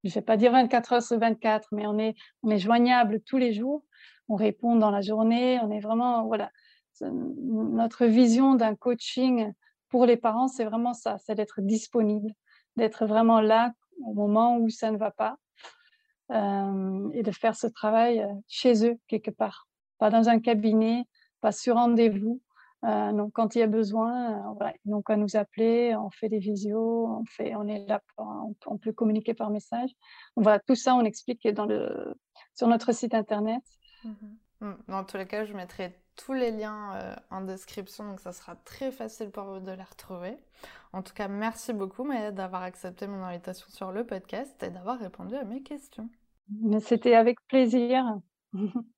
[0.04, 3.20] je ne vais pas dire 24 heures sur 24, mais on est, on est joignable
[3.20, 3.82] tous les jours.
[4.28, 5.58] On répond dans la journée.
[5.62, 6.50] On est vraiment, voilà,
[7.00, 9.52] notre vision d'un coaching
[9.88, 12.32] pour les parents, c'est vraiment ça, c'est d'être disponible,
[12.76, 13.72] d'être vraiment là
[14.04, 15.36] au moment où ça ne va pas
[16.30, 19.66] euh, et de faire ce travail euh, chez eux quelque part,
[19.98, 21.04] pas dans un cabinet,
[21.40, 22.40] pas sur rendez-vous,
[22.84, 26.38] Euh, donc, quand il y a besoin, euh, donc à nous appeler, on fait des
[26.38, 29.90] visios, on, fait, on est là, on, peut communiquer par message.
[30.36, 32.14] voilà, tout ça, on explique dans le,
[32.54, 33.62] sur notre site internet.
[34.04, 34.10] Mmh
[34.60, 34.72] mmh.
[34.88, 38.56] Dans tous les cas, je mettrai tous les liens euh, en description, donc ça sera
[38.56, 40.36] très facile pour vous de les retrouver.
[40.92, 44.98] En tout cas, merci beaucoup Maya d'avoir accepté mon invitation sur le podcast et d'avoir
[44.98, 46.08] répondu à mes questions.
[46.80, 48.20] C'était avec plaisir.